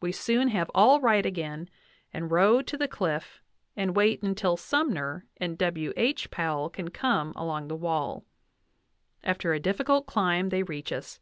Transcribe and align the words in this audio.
We 0.00 0.12
soon 0.12 0.50
have 0.50 0.70
all 0.72 1.00
right 1.00 1.26
again, 1.26 1.68
and 2.14 2.30
row 2.30 2.62
to 2.62 2.78
the 2.78 2.86
cliff, 2.86 3.42
and 3.76 3.96
wait 3.96 4.22
until 4.22 4.56
Sunnier 4.56 5.26
and 5.38 5.58
[W. 5.58 5.92
H.] 5.96 6.30
Powell 6.30 6.70
can 6.70 6.90
come 6.90 7.32
[along 7.34 7.66
the 7.66 7.74
wall]. 7.74 8.24
After 9.24 9.52
a 9.52 9.58
difficult 9.58 10.06
climb 10.06 10.50
they 10.50 10.62
reach 10.62 10.92
us. 10.92 11.18